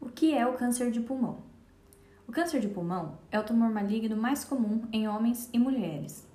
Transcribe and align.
O 0.00 0.08
que 0.08 0.34
é 0.34 0.46
o 0.46 0.54
câncer 0.54 0.90
de 0.90 0.98
pulmão? 0.98 1.38
O 2.26 2.32
câncer 2.32 2.58
de 2.58 2.68
pulmão 2.68 3.18
é 3.30 3.38
o 3.38 3.44
tumor 3.44 3.68
maligno 3.68 4.16
mais 4.16 4.44
comum 4.44 4.82
em 4.90 5.06
homens 5.06 5.50
e 5.52 5.58
mulheres. 5.58 6.26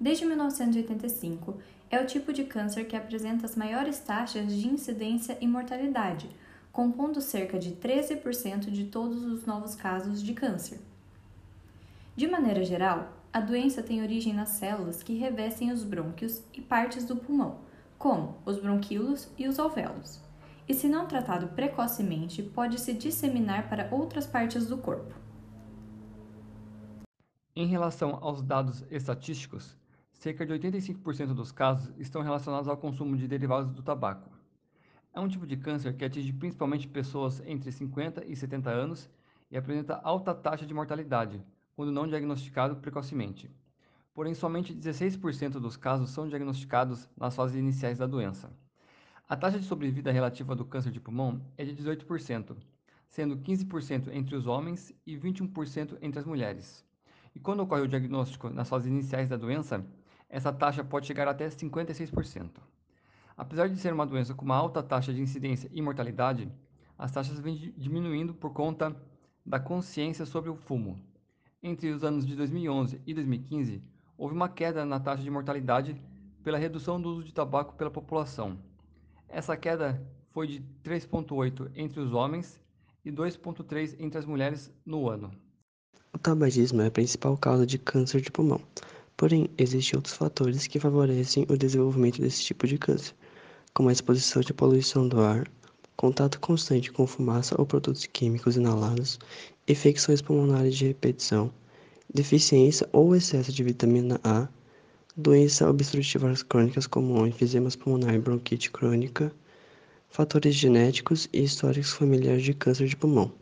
Desde 0.00 0.24
1985, 0.24 1.58
é 1.90 2.00
o 2.00 2.06
tipo 2.06 2.32
de 2.32 2.44
câncer 2.44 2.86
que 2.86 2.96
apresenta 2.96 3.44
as 3.44 3.54
maiores 3.54 3.98
taxas 3.98 4.50
de 4.56 4.66
incidência 4.66 5.36
e 5.42 5.46
mortalidade, 5.46 6.30
compondo 6.72 7.20
cerca 7.20 7.58
de 7.58 7.72
13% 7.72 8.70
de 8.70 8.84
todos 8.84 9.22
os 9.24 9.44
novos 9.44 9.74
casos 9.74 10.22
de 10.22 10.32
câncer. 10.32 10.80
De 12.16 12.26
maneira 12.26 12.64
geral, 12.64 13.12
a 13.30 13.40
doença 13.40 13.82
tem 13.82 14.02
origem 14.02 14.32
nas 14.32 14.48
células 14.50 15.02
que 15.02 15.18
revestem 15.18 15.70
os 15.70 15.84
brônquios 15.84 16.42
e 16.54 16.62
partes 16.62 17.04
do 17.04 17.16
pulmão, 17.16 17.58
como 17.98 18.36
os 18.46 18.58
bronquíolos 18.58 19.28
e 19.36 19.46
os 19.46 19.58
alvéolos. 19.58 20.18
E 20.68 20.74
se 20.74 20.88
não 20.88 21.06
tratado 21.06 21.48
precocemente, 21.48 22.42
pode 22.42 22.80
se 22.80 22.94
disseminar 22.94 23.68
para 23.68 23.88
outras 23.90 24.26
partes 24.26 24.66
do 24.66 24.78
corpo. 24.78 25.12
Em 27.54 27.66
relação 27.66 28.18
aos 28.22 28.40
dados 28.40 28.84
estatísticos, 28.90 29.76
cerca 30.12 30.46
de 30.46 30.52
85% 30.52 31.34
dos 31.34 31.50
casos 31.50 31.92
estão 31.98 32.22
relacionados 32.22 32.68
ao 32.68 32.76
consumo 32.76 33.16
de 33.16 33.26
derivados 33.26 33.70
do 33.70 33.82
tabaco. 33.82 34.30
É 35.12 35.20
um 35.20 35.28
tipo 35.28 35.46
de 35.46 35.56
câncer 35.56 35.94
que 35.94 36.04
atinge 36.04 36.32
principalmente 36.32 36.88
pessoas 36.88 37.42
entre 37.44 37.70
50 37.70 38.24
e 38.24 38.34
70 38.34 38.70
anos 38.70 39.10
e 39.50 39.56
apresenta 39.58 40.00
alta 40.02 40.34
taxa 40.34 40.64
de 40.64 40.72
mortalidade, 40.72 41.44
quando 41.76 41.92
não 41.92 42.06
diagnosticado 42.06 42.76
precocemente. 42.76 43.50
Porém, 44.14 44.32
somente 44.32 44.72
16% 44.72 45.60
dos 45.60 45.76
casos 45.76 46.10
são 46.10 46.28
diagnosticados 46.28 47.08
nas 47.16 47.34
fases 47.34 47.56
iniciais 47.56 47.98
da 47.98 48.06
doença. 48.06 48.50
A 49.32 49.36
taxa 49.36 49.58
de 49.58 49.64
sobrevida 49.64 50.12
relativa 50.12 50.54
do 50.54 50.62
câncer 50.62 50.92
de 50.92 51.00
pulmão 51.00 51.40
é 51.56 51.64
de 51.64 51.74
18%, 51.74 52.54
sendo 53.08 53.38
15% 53.38 54.10
entre 54.12 54.36
os 54.36 54.46
homens 54.46 54.94
e 55.06 55.16
21% 55.16 55.96
entre 56.02 56.20
as 56.20 56.26
mulheres. 56.26 56.84
E 57.34 57.40
quando 57.40 57.60
ocorre 57.60 57.80
o 57.80 57.88
diagnóstico 57.88 58.50
nas 58.50 58.68
fases 58.68 58.88
iniciais 58.88 59.30
da 59.30 59.38
doença, 59.38 59.86
essa 60.28 60.52
taxa 60.52 60.84
pode 60.84 61.06
chegar 61.06 61.26
até 61.28 61.48
56%. 61.48 62.50
Apesar 63.34 63.70
de 63.70 63.78
ser 63.78 63.94
uma 63.94 64.04
doença 64.04 64.34
com 64.34 64.44
uma 64.44 64.54
alta 64.54 64.82
taxa 64.82 65.14
de 65.14 65.22
incidência 65.22 65.70
e 65.72 65.80
mortalidade, 65.80 66.46
as 66.98 67.10
taxas 67.10 67.40
vêm 67.40 67.72
diminuindo 67.74 68.34
por 68.34 68.52
conta 68.52 68.94
da 69.46 69.58
consciência 69.58 70.26
sobre 70.26 70.50
o 70.50 70.56
fumo, 70.56 71.00
entre 71.62 71.88
os 71.88 72.04
anos 72.04 72.26
de 72.26 72.36
2011 72.36 73.00
e 73.06 73.14
2015, 73.14 73.82
houve 74.18 74.34
uma 74.34 74.50
queda 74.50 74.84
na 74.84 75.00
taxa 75.00 75.22
de 75.22 75.30
mortalidade 75.30 75.98
pela 76.44 76.58
redução 76.58 77.00
do 77.00 77.08
uso 77.08 77.24
de 77.24 77.32
tabaco 77.32 77.72
pela 77.76 77.90
população. 77.90 78.58
Essa 79.34 79.56
queda 79.56 79.98
foi 80.30 80.46
de 80.46 80.62
3,8 80.84 81.70
entre 81.74 82.00
os 82.00 82.12
homens 82.12 82.60
e 83.02 83.10
2,3 83.10 83.96
entre 83.98 84.18
as 84.18 84.26
mulheres 84.26 84.70
no 84.84 85.08
ano. 85.08 85.32
O 86.12 86.18
tabagismo 86.18 86.82
é 86.82 86.88
a 86.88 86.90
principal 86.90 87.34
causa 87.38 87.66
de 87.66 87.78
câncer 87.78 88.20
de 88.20 88.30
pulmão. 88.30 88.60
Porém, 89.16 89.48
existem 89.56 89.96
outros 89.96 90.14
fatores 90.14 90.66
que 90.66 90.78
favorecem 90.78 91.46
o 91.48 91.56
desenvolvimento 91.56 92.20
desse 92.20 92.44
tipo 92.44 92.66
de 92.66 92.76
câncer, 92.76 93.14
como 93.72 93.88
a 93.88 93.92
exposição 93.92 94.42
de 94.42 94.52
poluição 94.52 95.08
do 95.08 95.18
ar, 95.22 95.50
contato 95.96 96.38
constante 96.38 96.92
com 96.92 97.06
fumaça 97.06 97.54
ou 97.58 97.64
produtos 97.64 98.04
químicos 98.04 98.56
inalados, 98.56 99.18
infecções 99.66 100.20
pulmonares 100.20 100.76
de 100.76 100.88
repetição, 100.88 101.50
deficiência 102.12 102.86
ou 102.92 103.16
excesso 103.16 103.50
de 103.50 103.64
vitamina 103.64 104.20
A, 104.22 104.46
doenças 105.16 105.68
obstrutivas 105.68 106.42
crônicas 106.42 106.86
como 106.86 107.26
enfisema 107.26 107.68
pulmonar 107.70 108.14
e 108.14 108.18
bronquite 108.18 108.70
crônica, 108.70 109.32
fatores 110.08 110.54
genéticos 110.54 111.28
e 111.32 111.42
históricos 111.42 111.92
familiares 111.92 112.42
de 112.42 112.54
câncer 112.54 112.86
de 112.86 112.96
pulmão, 112.96 113.32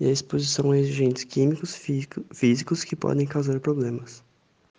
e 0.00 0.06
a 0.06 0.10
exposição 0.10 0.72
a 0.72 0.74
agentes 0.74 1.24
químicos 1.24 1.74
físicos 2.32 2.84
que 2.84 2.96
podem 2.96 3.26
causar 3.26 3.60
problemas. 3.60 4.22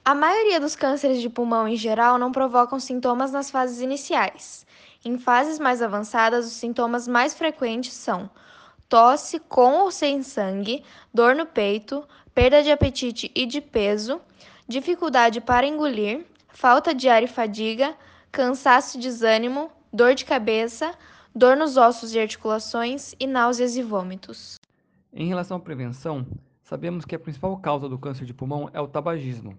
A 0.06 0.14
maioria 0.14 0.60
dos 0.60 0.76
cânceres 0.76 1.22
de 1.22 1.30
pulmão 1.30 1.68
em 1.68 1.78
geral 1.78 2.18
não 2.18 2.32
provocam 2.32 2.80
sintomas 2.80 3.32
nas 3.32 3.50
fases 3.50 3.80
iniciais. 3.80 4.66
Em 5.06 5.18
fases 5.18 5.60
mais 5.60 5.82
avançadas, 5.82 6.46
os 6.46 6.54
sintomas 6.54 7.08
mais 7.08 7.34
frequentes 7.34 7.94
são 7.94 8.30
tosse 8.90 9.40
com 9.40 9.80
ou 9.80 9.92
sem 9.92 10.22
sangue, 10.22 10.84
dor 11.14 11.36
no 11.36 11.46
peito, 11.46 12.04
perda 12.36 12.62
de 12.62 12.70
apetite 12.70 13.32
e 13.34 13.46
de 13.46 13.62
peso, 13.62 14.22
dificuldade 14.68 15.42
para 15.42 15.68
engolir, 15.68 16.26
falta 16.50 16.94
de 16.94 17.10
ar 17.10 17.24
e 17.24 17.28
fadiga, 17.28 17.96
cansaço 18.32 18.98
e 18.98 19.02
desânimo, 19.02 19.70
dor 19.92 20.16
de 20.16 20.26
cabeça, 20.26 20.94
dor 21.36 21.58
nos 21.58 21.78
ossos 21.78 22.14
e 22.14 22.20
articulações 22.20 23.14
e 23.20 23.28
náuseas 23.28 23.76
e 23.76 23.84
vômitos. 23.84 24.56
Em 25.12 25.28
relação 25.28 25.58
à 25.58 25.60
prevenção, 25.60 26.26
sabemos 26.64 27.06
que 27.06 27.16
a 27.16 27.20
principal 27.20 27.58
causa 27.58 27.88
do 27.90 28.00
câncer 28.00 28.26
de 28.26 28.34
pulmão 28.34 28.70
é 28.74 28.82
o 28.82 28.88
tabagismo. 28.88 29.56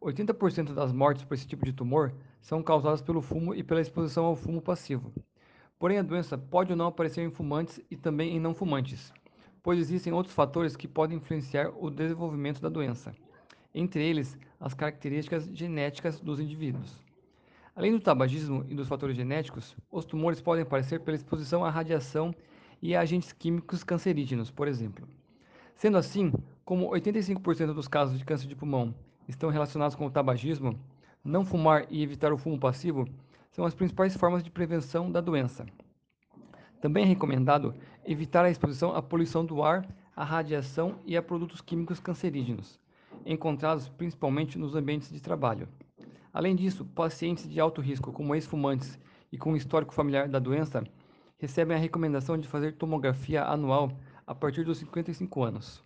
80% 0.00 0.74
das 0.74 0.92
mortes 0.92 1.24
por 1.24 1.34
esse 1.34 1.46
tipo 1.46 1.64
de 1.64 1.72
tumor 1.72 2.14
são 2.40 2.62
causadas 2.62 3.00
pelo 3.00 3.22
fumo 3.22 3.54
e 3.54 3.62
pela 3.62 3.80
exposição 3.80 4.26
ao 4.26 4.36
fumo 4.36 4.60
passivo. 4.60 5.12
Porém, 5.78 5.98
a 5.98 6.02
doença 6.02 6.38
pode 6.38 6.72
ou 6.72 6.76
não 6.76 6.86
aparecer 6.86 7.22
em 7.22 7.30
fumantes 7.30 7.80
e 7.90 7.96
também 7.96 8.36
em 8.36 8.40
não 8.40 8.54
fumantes, 8.54 9.12
pois 9.62 9.78
existem 9.78 10.12
outros 10.12 10.34
fatores 10.34 10.76
que 10.76 10.86
podem 10.86 11.16
influenciar 11.16 11.70
o 11.76 11.90
desenvolvimento 11.90 12.60
da 12.60 12.68
doença, 12.68 13.14
entre 13.74 14.02
eles 14.02 14.38
as 14.60 14.72
características 14.72 15.46
genéticas 15.52 16.20
dos 16.20 16.38
indivíduos. 16.38 17.02
Além 17.76 17.90
do 17.90 18.00
tabagismo 18.00 18.64
e 18.68 18.74
dos 18.74 18.86
fatores 18.86 19.16
genéticos, 19.16 19.76
os 19.90 20.04
tumores 20.04 20.40
podem 20.40 20.62
aparecer 20.62 21.00
pela 21.00 21.16
exposição 21.16 21.64
à 21.64 21.70
radiação 21.70 22.32
e 22.80 22.94
a 22.94 23.00
agentes 23.00 23.32
químicos 23.32 23.82
cancerígenos, 23.82 24.50
por 24.50 24.68
exemplo. 24.68 25.08
Sendo 25.74 25.98
assim, 25.98 26.32
como 26.64 26.88
85% 26.90 27.74
dos 27.74 27.88
casos 27.88 28.16
de 28.16 28.24
câncer 28.24 28.46
de 28.46 28.54
pulmão 28.54 28.94
estão 29.26 29.50
relacionados 29.50 29.96
com 29.96 30.06
o 30.06 30.10
tabagismo, 30.10 30.78
não 31.24 31.44
fumar 31.44 31.86
e 31.90 32.02
evitar 32.02 32.32
o 32.32 32.38
fumo 32.38 32.60
passivo 32.60 33.08
são 33.50 33.64
as 33.64 33.74
principais 33.74 34.16
formas 34.16 34.44
de 34.44 34.50
prevenção 34.50 35.10
da 35.10 35.20
doença. 35.20 35.66
Também 36.80 37.04
é 37.04 37.06
recomendado 37.06 37.74
evitar 38.04 38.44
a 38.44 38.50
exposição 38.50 38.94
à 38.94 39.02
poluição 39.02 39.44
do 39.44 39.62
ar, 39.62 39.88
à 40.14 40.22
radiação 40.22 40.98
e 41.06 41.16
a 41.16 41.22
produtos 41.22 41.60
químicos 41.60 41.98
cancerígenos, 41.98 42.78
encontrados 43.24 43.88
principalmente 43.88 44.58
nos 44.58 44.74
ambientes 44.74 45.10
de 45.10 45.20
trabalho. 45.20 45.68
Além 46.32 46.54
disso, 46.56 46.84
pacientes 46.84 47.48
de 47.48 47.60
alto 47.60 47.80
risco, 47.80 48.12
como 48.12 48.34
ex-fumantes 48.34 48.98
e 49.30 49.38
com 49.38 49.56
histórico 49.56 49.94
familiar 49.94 50.28
da 50.28 50.38
doença, 50.38 50.84
recebem 51.38 51.76
a 51.76 51.80
recomendação 51.80 52.36
de 52.36 52.48
fazer 52.48 52.72
tomografia 52.72 53.44
anual 53.44 53.92
a 54.26 54.34
partir 54.34 54.64
dos 54.64 54.78
55 54.78 55.42
anos. 55.42 55.84